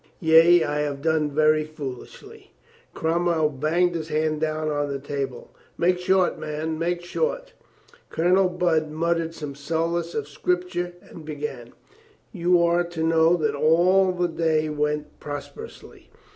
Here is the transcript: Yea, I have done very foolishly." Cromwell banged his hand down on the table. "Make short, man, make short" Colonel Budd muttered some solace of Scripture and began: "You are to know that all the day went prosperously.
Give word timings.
Yea, 0.19 0.63
I 0.63 0.79
have 0.79 1.03
done 1.03 1.29
very 1.29 1.63
foolishly." 1.63 2.53
Cromwell 2.95 3.49
banged 3.49 3.93
his 3.93 4.07
hand 4.07 4.41
down 4.41 4.67
on 4.71 4.91
the 4.91 4.97
table. 4.97 5.51
"Make 5.77 5.99
short, 5.99 6.39
man, 6.39 6.79
make 6.79 7.03
short" 7.05 7.53
Colonel 8.09 8.49
Budd 8.49 8.89
muttered 8.89 9.35
some 9.35 9.53
solace 9.53 10.15
of 10.15 10.27
Scripture 10.27 10.93
and 11.03 11.23
began: 11.23 11.73
"You 12.31 12.63
are 12.63 12.83
to 12.85 13.03
know 13.03 13.37
that 13.37 13.53
all 13.53 14.11
the 14.11 14.27
day 14.27 14.69
went 14.69 15.19
prosperously. 15.19 16.09